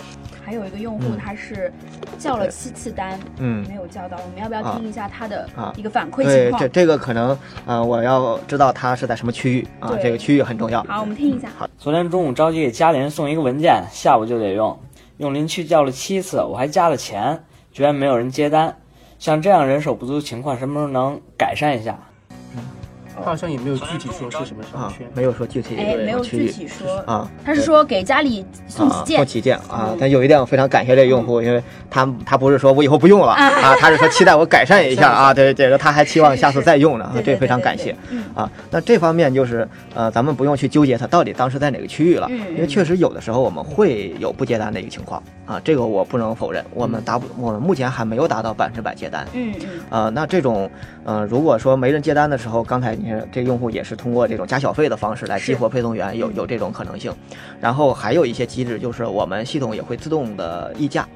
[0.44, 1.72] 还有一个用户嗯他是
[2.18, 6.68] 叫了七次单，嗯没有叫到，我们要不要听一下他的啊一个反馈情对，况这？
[6.68, 10.82] 这个可能呃，我要知道他是在什么区域啊，这个区域很重要。
[10.84, 11.48] 好，我们听一下。
[11.56, 14.78] 好昨天中午着急给家里人送一个文件，下午就得用，
[15.18, 18.76] 用邻去叫了七次，我还加了钱，居然没有人接单。
[19.18, 21.98] 像这样人手不足情况，什么时候能改善一下？
[23.16, 27.28] 他好像也没有具体说是什么商啊圈，，没有说具体哎，没有具体说，啊。
[27.44, 29.96] 他是说给家里送啊，旗舰送，旗舰啊嗯！
[30.00, 37.94] 但有一点我非常感谢这个用户，因为他他不是说我以后不用了啊，他是说期待我改善一下 啊，对这个他还期望下次再用呢，对这个非常感谢。。
[38.34, 49.26] 啊，那这方面就是呃，咱们不用去纠结他到底当时在哪个区域了，嗯因为确实有的时候我们会有不接单的一个情况啊，这个我不能否认，我们达不，我们目前还没有达到百分之百接单。
[49.34, 50.70] 嗯嗯呃，那这种，
[51.04, 57.12] 呃，如果说没人接单的时候，刚才你看这个用户也是通过这种加小费的方式来激活配送员，有有这种可能性。
[57.60, 61.06] 然后还有一些机制，就是我们系统也会自动的议价。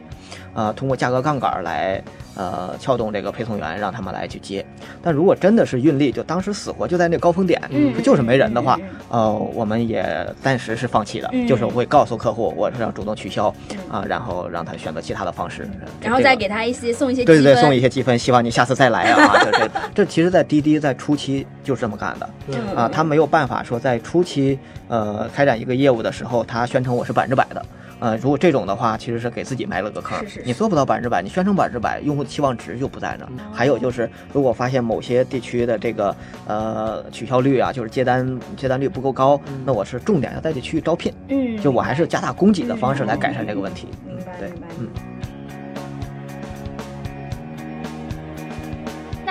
[0.55, 2.03] 呃，通过价格杠杆来
[2.35, 4.65] 呃撬动这个配送员，让他们来去接。
[5.03, 10.05] 但如果真的是运力，就当时死活就在那高峰点，嗯就是没人的话呃，我们也
[10.43, 13.55] 暂时是放弃的，嗯就是我会告诉客户我是要主动取消
[13.91, 15.69] 啊、然后让他选择其他的方式，
[16.01, 19.39] 然后再给他一些送一些积分，对对对，送一些积分，希望你下次再来啊！
[19.45, 27.65] 这这这，其实，在滴滴在初期就是这么干的嗯啊，他没有办法说在初期呃开展一个业务的时候，他宣称我是百分之百的。
[28.01, 30.19] 呃，如果这种的话，其实是给自己埋了个坑。
[30.21, 33.31] 是是是你做不到百分之百，你宣称百分之百，用户的期望值就不在那儿。
[33.53, 36.15] 还有就是，如果发现某些地区的这个
[36.47, 43.89] 呃取消率啊，就是接单接单率不够高，那我是重点要在这区域招聘，嗯，就我还是加大供给的方式来改善这个问题。
[44.07, 44.89] 嗯对嗯。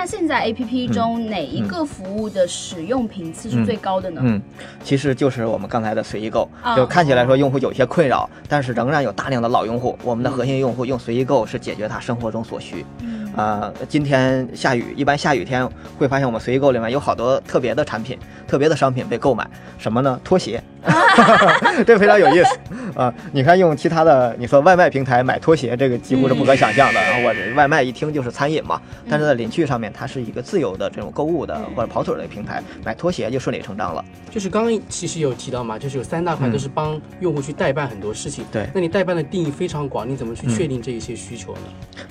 [0.08, 4.22] 现在 A P P 中哪一个服务的使用频次是最高的呢？
[4.24, 4.40] 嗯，
[4.82, 9.98] 其实就是我们刚才的随意购，哦就看起来说用户有些困扰，但是仍然有大量的老用户。
[10.02, 12.86] 我们的核心用户用随意购是解决他生活中所需。
[13.00, 15.68] 嗯啊、今天下雨，一般下雨天
[15.98, 20.18] 会发现我们随意购里面有好多特别的产品、特别的商品被购买，什么呢？
[20.24, 20.60] 拖鞋，
[21.86, 22.58] 这非常有意思
[22.94, 27.00] 啊、你看用其他的，你说外卖平台买拖鞋，这个几乎是不可想象的。
[27.00, 34.04] 然后我这外卖一听就是餐饮嘛，但是在领趣上面，它是一个自由的这种购物的或者跑腿的平台，买拖鞋就顺理成章了。
[34.30, 38.44] 就是刚刚其实有提到嘛，就是有三大块嗯都是帮用户去代办很多事情。
[38.50, 41.60] 对那你代办的定义非常广，你怎么去确定这一些需求呢？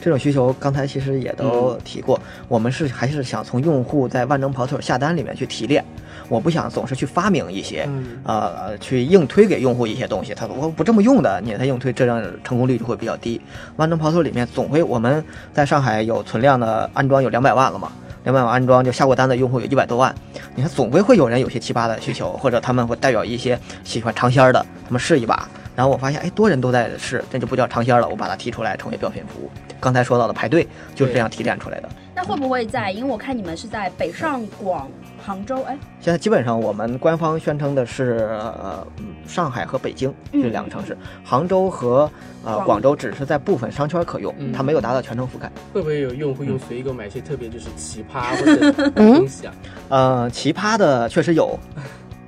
[0.01, 5.84] 这种需求刚才其实也都提过，我们是还是想从用户在万能跑腿下单里面去提炼，
[6.30, 13.40] 我不想总是去发明一些，嗯呃，去硬推给用户一些东西，他说我不这么用的，你给他硬推，这样成功率就会比较低。
[13.76, 17.92] 万能跑腿里面总会，我们在上海有存量的安装有两百万了嘛。
[18.24, 20.13] 两百万安装就下过单的用户有一百多万，
[20.54, 29.50] 你看总归会有人有些奇葩的需求，或者他们会代表一些喜欢尝鲜儿的，他们试一把，然后我发现哎多人都在试，这就不叫尝鲜儿了，我把它提出来成为标品服务。
[29.80, 31.88] 刚才说到的排队就是这样提炼出来的。
[32.13, 32.92] 那会不会在？
[32.92, 34.90] 因为我看你们是在北上广、
[35.28, 40.42] 杭州，哎，现在基本上我们官方宣称的是呃嗯上海和北京嗯。
[40.42, 42.10] 这两个城市，杭州和
[42.46, 44.54] 呃广广州只是在部分商圈可用，嗯。
[44.54, 45.52] 它没有达到全程覆盖。
[45.74, 49.54] 会不会有用户嗯用随意购买一些特别就是奇葩或者东西啊？
[49.90, 51.60] 呃，奇葩的确实有，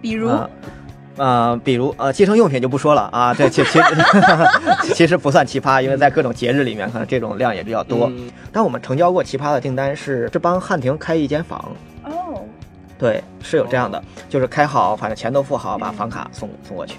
[0.02, 0.50] 比如，呃
[1.16, 3.80] 呃，比如呃，计生用品就不说了啊，这其其
[4.94, 8.08] 其实不算奇葩，因为在各种节日里面，可能这种量也比较多。
[8.12, 8.30] 嗯。
[8.52, 11.99] 但我们成交过奇葩的订单是是帮汉庭开一间房，哦，
[13.00, 16.98] 对，是有这样的，就是开好，反正钱都付好，把房卡送送过去。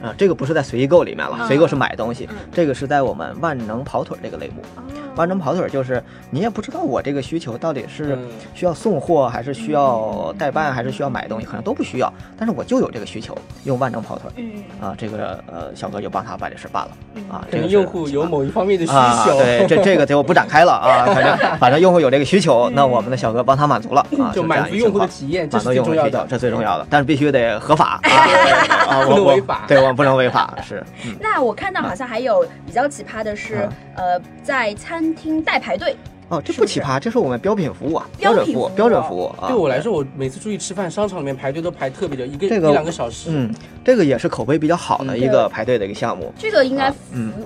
[0.00, 4.62] 啊、这个不是在随意购里面了，嗯随意购是买东西嗯，这个是在我们万能跑腿这个类目。
[5.10, 8.28] 哦万能跑腿就是你也不知道我这个需求到底是嗯。
[8.54, 14.50] 需要送货，还是需要代办，还是需要买东西，可能都不需要，但是我就有这个需求，用万能跑腿嗯。
[14.80, 16.90] 啊，这个呃小哥就帮他把这事办了
[17.30, 26.26] 啊，这个用户有某一方面的需啊，求，对，这这个就不展开了啊，反正 反正用户有这个需求，那我们的小哥帮他满足了啊， 就满足用户的体验，满足用户的需求，。
[26.28, 28.10] 这最重要的，但是必须得合法啊
[28.88, 35.96] 啊，不我我能违法对我们不能违法，是，嗯，那我看到好像还有比较奇葩的是，呃，在餐厅代排队，
[36.28, 39.48] 哦，这不奇葩，这是我们标品服务啊，标标准服务，标准服务啊。
[39.48, 43.30] 对我来说，我每次出去吃饭，商场里面排队都排特别久，一个这个一两个小时。
[43.30, 43.52] 嗯，
[43.84, 46.96] 这个也是口碑比较好的嗯一个排队的一个项目，这个应该服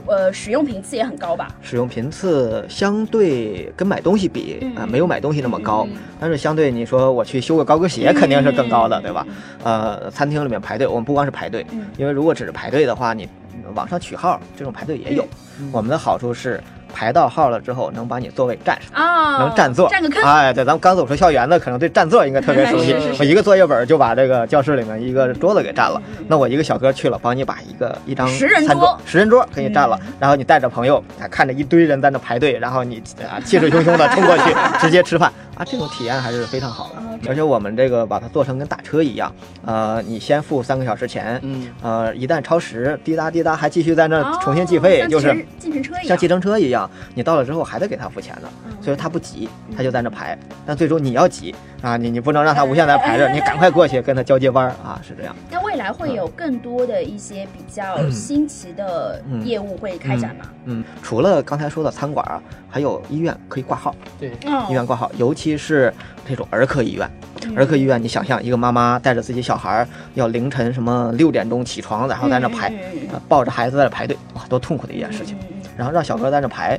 [0.07, 1.49] 呃使用频次也很高吧？
[1.63, 9.27] 使用频次相对跟买东西比嗯啊，没有买东西那么高嗯，但是相对你说我去修个高跟鞋肯定是更高的，嗯对吧？
[9.63, 13.27] 呃，餐厅里面排队，我们不光是排队嗯，因为如果只是排队的话，你
[13.75, 15.23] 网上取号这种排队也有。
[15.23, 16.61] 嗯我们的好处是
[16.95, 18.91] 排到号了之后能把你座位占上。
[18.95, 22.93] 哦，能占座，占个坑，哎，对，咱们刚走出校园的，可能对占座应该特别熟悉。
[22.93, 23.17] 是是是。
[23.19, 37.03] 我一个作业本就把这个教室里面一个桌子给占了，那我一个小哥去了，帮你把一个一张十人餐桌十人桌给你占了，然后你带着朋友啊，看着一堆人在那排队，然后你啊气势汹汹的冲过去 直接吃饭啊，这种体验还是非常好的。
[37.29, 39.33] 而且我们这个把它做成跟打车一样，
[39.65, 50.39] 呃，你先付三个小时钱，嗯，呃，一旦超时，滴答滴答还继续在那重新计费，就是计程车一样，像计程车一样，你到了之后还得给他付钱呢，嗯所以他不急，他就在那排。
[50.67, 55.35] 但最终你要急啊，你你不能让他无限在排着，你赶快过去跟他交接班啊，是这样。
[55.75, 60.45] 那未来会有更多的一些比较新奇的业务会开展吗？
[60.67, 65.93] 嗯，除了刚才说的餐馆啊，还有医院可以挂号，对，嗯医院挂号，尤其是
[66.27, 67.11] 这种儿科医院。
[67.57, 72.73] 儿科医院，你想象一个妈妈带着自己小孩儿，要凌晨什么六点钟起床，然后在那排，
[73.13, 75.37] 呃抱着孩子在那排队，哇，多痛苦的一件事情。
[75.77, 76.79] 然后让小哥在那排，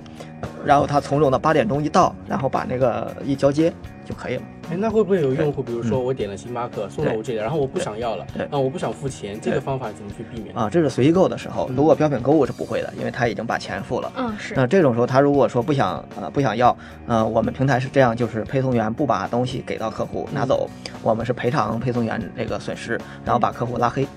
[0.65, 3.71] 然后他从容的八点钟一到，然后把那个一交接
[4.05, 4.41] 就可以了。
[4.69, 8.45] 哎，那会不会有用户，比如说我点了星巴克，送到我这里，然后我不想要了，对。
[8.45, 10.55] 啊，我不想付钱，这个方法怎么去避免？
[10.55, 14.11] 啊，这是随意购的时候，如果标品购物是不会的，因为他已经把钱付了。
[14.15, 14.53] 嗯，是。
[14.55, 16.75] 那这种时候，他如果说不想呃不想要，
[17.07, 20.69] 呃，我们平台是这样，就是配送员不把东西给到客户拿走，
[21.01, 24.07] 我们是赔偿配送员这个损失，然后把客户拉黑。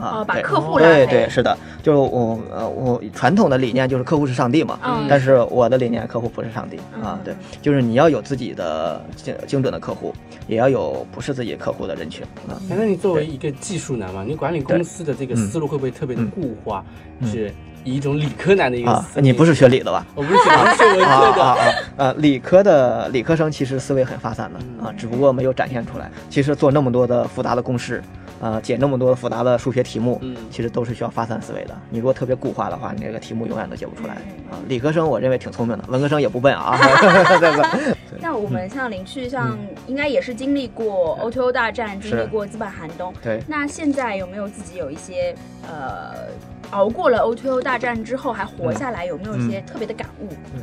[0.00, 10.14] 啊，哦，把客户拉对对是的，就是我呃我传统的理念就是客户是上帝嘛，嗯但是我的理念客户不是上帝啊嗯，对，就是你要有自己的精精准的客户，
[10.46, 12.60] 也要有不是自己客户的人群啊。
[12.70, 16.84] 哎，那你作为一个技术男嘛，你管理公司的这个思路会不会特别的固化？
[17.20, 17.50] 嗯是
[17.82, 19.22] 以一种理科男的一个啊思，维？
[19.22, 20.04] 你不是学理的吧？
[20.16, 21.42] 我不是学我是文啊科的。
[21.42, 21.56] 啊啊！
[21.96, 26.10] 呃，理科的理科生其实思维很发散的啊，只不过没有展现出来。
[26.28, 28.02] 其实做那么多的复杂的公式，
[28.40, 31.74] 啊，解那么多复杂的数学题目，嗯其实都是需要发散思维的。
[31.90, 34.14] 你如果特别固化的话，你这个题目永远都解不出来
[34.50, 34.60] 啊。
[34.68, 36.76] 理科生我认为挺聪明的，文科生也不笨啊，
[37.40, 37.78] 对吧？
[38.20, 43.12] 那我们像林旭，像应该也是经历过 O2O 大战，经历过资本寒冬。
[43.22, 43.42] 对。
[43.46, 45.34] 那现在有没有自己有一些
[45.66, 46.14] 呃
[46.70, 50.28] 熬过了 O2O 大战之后还活下来，有没有一些特别的感悟？
[50.54, 50.62] 嗯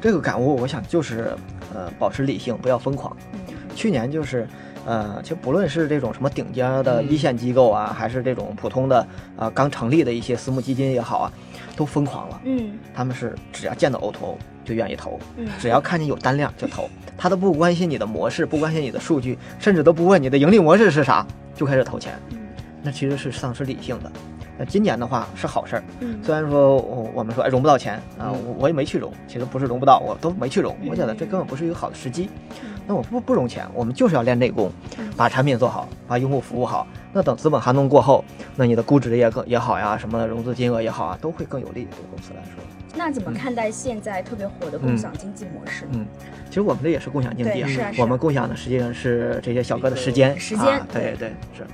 [0.00, 1.34] 这个感悟，我想就是
[1.74, 3.16] 呃，保持理性，不要疯狂。
[3.32, 3.40] 嗯
[3.74, 4.46] 去年就是，
[4.86, 11.32] 呃，其实不论是这种什么顶尖的一线机构啊，还是这种普通的呃刚成立的一些私募基金也好啊，
[11.76, 12.40] 都疯狂了。
[12.44, 22.18] 嗯他们是只要见到 O2O 就愿意投，嗯只要看见有单量就投，他都不关心你的模式，不关心你的数据，甚至都不问你的盈利模式是啥，就开始投钱。
[22.30, 22.38] 嗯
[22.82, 24.12] 那其实是丧失理性的。
[24.58, 32.30] 那今年的话是好事儿，嗯虽然说我我们说哎融不到钱啊，嗯我我也没去融，其实不是融不到，我都没去融，嗯我觉得这根本不是一个好的时机
[32.62, 32.70] 嗯。
[32.88, 34.70] 那我不不融钱，我们就是要练内功，
[35.16, 36.86] 把产品做好，把用户服务好。
[37.12, 42.62] 那等资本寒冬过后，那你的估值也更也好呀，什么融资金额也好啊，都会更有利对公司来说。
[42.94, 45.84] 那怎么看待现在特别火的共享经济模式？
[45.92, 46.06] 嗯，
[46.48, 51.66] 其实我们这也是共享经济，是啊，我们共享的实际上是这些小哥的时间，时间啊对对是。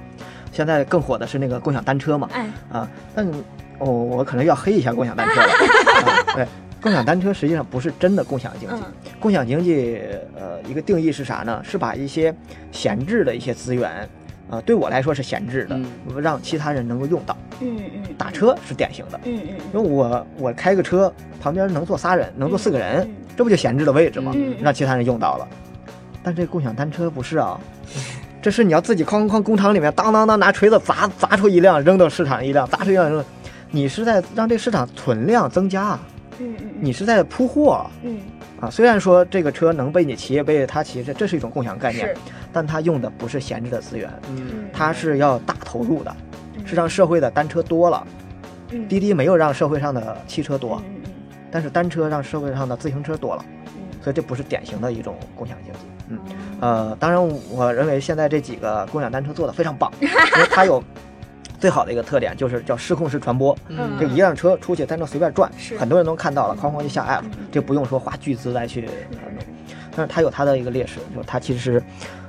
[0.52, 3.26] 现在更火的是那个共享单车嘛，哎，啊，但
[3.78, 5.48] 哦，我可能要黑一下共享单车了。
[6.06, 6.46] 啊、对，
[6.80, 8.74] 共享单车实际上不是真的共享经济。
[8.76, 8.82] 嗯
[9.18, 10.00] 共享经济，
[10.36, 11.62] 呃，一个定义是啥呢？
[11.64, 12.34] 是把一些
[12.72, 14.08] 闲置的一些资源，
[14.50, 15.80] 呃，对我来说是闲置的，
[16.20, 17.36] 让其他人能够用到。
[17.60, 24.34] 嗯嗯，打车是典型的，嗯嗯因为我我开个车，旁边能坐仨人，能坐四个人，嗯这不就闲置的位置吗？
[24.60, 25.48] 让其他人用到了。
[26.22, 27.58] 但这共享单车不是啊，
[28.42, 33.24] 这是你要自己哐哐工厂里面当当当拿锤子砸砸出一辆，扔到市场一辆，砸出一辆扔，
[33.70, 35.96] 你是在让这市场存量增加，
[36.40, 37.90] 嗯嗯你是在铺货啊。
[38.02, 38.18] 嗯
[38.61, 42.14] 啊，虽然说这个车能被你骑也，被他骑，这这是一种共享概念，
[42.52, 46.14] 但它用的不是闲置的资源，嗯它是要大投入的，
[46.64, 48.05] 是让社会的单车多了。
[48.88, 50.83] 滴滴没有让社会上的汽车多，
[51.50, 53.44] 但是单车让社会上的自行车多了，
[54.00, 55.78] 所以这不是典型的一种共享经济。
[56.09, 56.18] 嗯
[56.62, 57.20] 呃，当然，
[57.51, 60.81] 我认为现在这几个共享单车做的非常棒， 因为它有
[61.59, 63.57] 最好的一个特点就是叫失控式传播。
[63.66, 63.90] 嗯。
[63.98, 68.88] 这一辆车出去在那随便转是，很多人都看到了，哐哐就下 app，嗯这不用说花巨资来去。
[69.96, 71.83] 但是它有它的一个劣势，就是它其实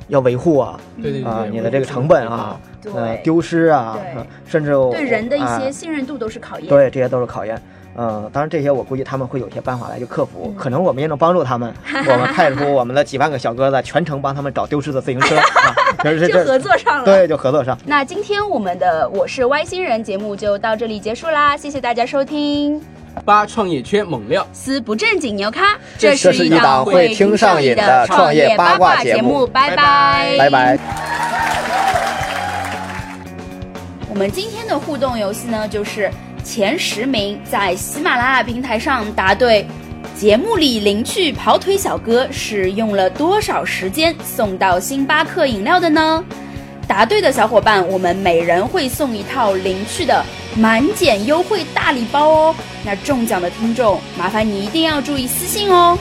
[0.08, 0.80] 要维护啊
[1.24, 4.00] 啊，你的这个成本啊，对呃，丢失啊
[4.48, 5.60] 甚至对人的一啊。
[5.60, 6.67] 些信任度都是考验。
[6.67, 7.62] 对，这些都是考验。
[7.95, 11.71] 呃，当然这些我估计他们会有一些办法来去克服，嗯可能我们也能帮助他们。
[12.08, 17.06] 我们派出我们的几万个小哥在全程帮他们找丢失的自行车 啊，就是就合作上了。
[17.06, 17.77] 对，就合作上。
[17.86, 22.82] 那今天我们的我是外星人节目就到这里结束啦，谢谢大家收听。
[23.23, 30.79] 八创业圈猛料，四不正经牛咖，这是是一档会听上瘾的创业八卦节目拜拜拜拜。
[34.10, 36.10] 我们今天的互动游戏呢，就是
[36.43, 39.65] 前十名在喜马拉雅平台上答对
[40.15, 46.23] 节目里领取跑腿小哥是用了多少时间送到星巴克饮料的呢？
[46.88, 50.23] 答对的小伙伴，我们每人会送一套领趣的
[50.58, 52.56] 满减优惠大礼包哦。
[52.84, 55.97] 那中奖的听众，麻烦你一定要注意私信哦。